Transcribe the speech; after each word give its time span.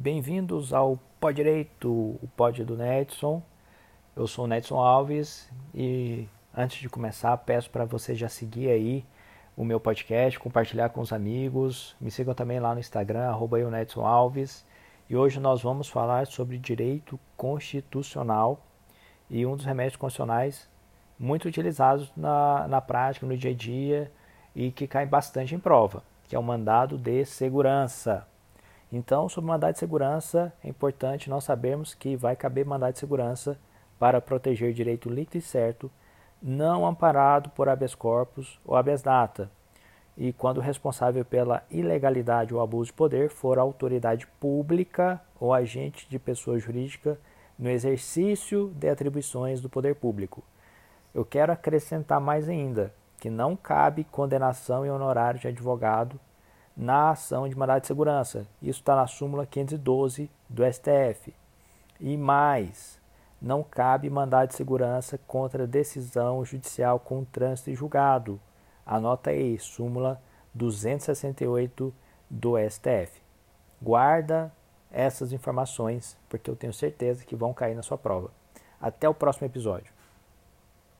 Bem-vindos 0.00 0.72
ao 0.72 0.96
Pod 1.18 1.34
Direito, 1.34 1.90
o 1.90 2.28
pod 2.36 2.64
do 2.64 2.76
Nedson. 2.76 3.42
Eu 4.14 4.28
sou 4.28 4.44
o 4.44 4.48
Nedson 4.48 4.76
Alves 4.76 5.50
e 5.74 6.28
antes 6.56 6.80
de 6.80 6.88
começar, 6.88 7.36
peço 7.38 7.68
para 7.68 7.84
você 7.84 8.14
já 8.14 8.28
seguir 8.28 8.70
aí 8.70 9.04
o 9.56 9.64
meu 9.64 9.80
podcast, 9.80 10.38
compartilhar 10.38 10.90
com 10.90 11.00
os 11.00 11.12
amigos. 11.12 11.96
Me 12.00 12.12
sigam 12.12 12.32
também 12.32 12.60
lá 12.60 12.74
no 12.74 12.78
Instagram, 12.78 13.28
arroba 13.28 13.58
eu, 13.58 13.72
Nedson 13.72 14.06
Alves. 14.06 14.64
E 15.10 15.16
hoje 15.16 15.40
nós 15.40 15.62
vamos 15.62 15.88
falar 15.88 16.28
sobre 16.28 16.58
direito 16.58 17.18
constitucional 17.36 18.64
e 19.28 19.44
um 19.44 19.56
dos 19.56 19.64
remédios 19.64 19.96
constitucionais 19.96 20.70
muito 21.18 21.48
utilizados 21.48 22.12
na, 22.16 22.68
na 22.68 22.80
prática, 22.80 23.26
no 23.26 23.36
dia 23.36 23.50
a 23.50 23.54
dia 23.54 24.12
e 24.54 24.70
que 24.70 24.86
cai 24.86 25.06
bastante 25.06 25.56
em 25.56 25.58
prova, 25.58 26.04
que 26.28 26.36
é 26.36 26.38
o 26.38 26.42
mandado 26.42 26.96
de 26.96 27.24
segurança. 27.24 28.27
Então, 28.90 29.28
sobre 29.28 29.48
mandado 29.48 29.74
de 29.74 29.78
segurança, 29.78 30.52
é 30.64 30.68
importante 30.68 31.28
nós 31.28 31.44
sabermos 31.44 31.94
que 31.94 32.16
vai 32.16 32.34
caber 32.34 32.64
mandado 32.64 32.94
de 32.94 32.98
segurança 32.98 33.58
para 33.98 34.20
proteger 34.20 34.72
direito 34.72 35.10
líquido 35.10 35.38
e 35.38 35.42
certo, 35.42 35.90
não 36.40 36.86
amparado 36.86 37.50
por 37.50 37.68
habeas 37.68 37.94
corpus 37.94 38.58
ou 38.64 38.76
habeas 38.76 39.02
data, 39.02 39.50
e 40.16 40.32
quando 40.32 40.58
o 40.58 40.62
responsável 40.62 41.24
pela 41.24 41.62
ilegalidade 41.70 42.54
ou 42.54 42.60
abuso 42.60 42.86
de 42.86 42.92
poder 42.94 43.28
for 43.28 43.58
autoridade 43.58 44.26
pública 44.40 45.20
ou 45.38 45.52
agente 45.52 46.08
de 46.08 46.18
pessoa 46.18 46.58
jurídica 46.58 47.18
no 47.58 47.68
exercício 47.68 48.72
de 48.76 48.88
atribuições 48.88 49.60
do 49.60 49.68
poder 49.68 49.96
público. 49.96 50.42
Eu 51.14 51.24
quero 51.24 51.52
acrescentar 51.52 52.20
mais 52.20 52.48
ainda 52.48 52.92
que 53.18 53.28
não 53.28 53.56
cabe 53.56 54.04
condenação 54.04 54.86
em 54.86 54.90
honorário 54.90 55.40
de 55.40 55.48
advogado 55.48 56.18
na 56.78 57.10
ação 57.10 57.48
de 57.48 57.58
mandado 57.58 57.80
de 57.80 57.88
segurança. 57.88 58.46
Isso 58.62 58.78
está 58.78 58.94
na 58.94 59.08
súmula 59.08 59.44
512 59.44 60.30
do 60.48 60.62
STF. 60.64 61.34
E 61.98 62.16
mais, 62.16 63.00
não 63.42 63.64
cabe 63.64 64.08
mandado 64.08 64.50
de 64.50 64.54
segurança 64.54 65.18
contra 65.26 65.66
decisão 65.66 66.44
judicial 66.44 67.00
com 67.00 67.24
trânsito 67.24 67.70
e 67.70 67.74
julgado. 67.74 68.40
Anota 68.86 69.30
aí, 69.30 69.58
súmula 69.58 70.22
268 70.54 71.92
do 72.30 72.54
STF. 72.70 73.20
Guarda 73.82 74.52
essas 74.90 75.32
informações, 75.32 76.16
porque 76.28 76.48
eu 76.48 76.56
tenho 76.56 76.72
certeza 76.72 77.24
que 77.24 77.34
vão 77.34 77.52
cair 77.52 77.74
na 77.74 77.82
sua 77.82 77.98
prova. 77.98 78.30
Até 78.80 79.08
o 79.08 79.14
próximo 79.14 79.48
episódio. 79.48 79.97